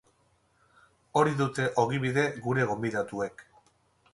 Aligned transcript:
Hori 1.21 1.35
dute 1.41 1.67
ogibide 1.83 2.25
gure 2.47 2.67
gonbidatuek. 2.73 3.45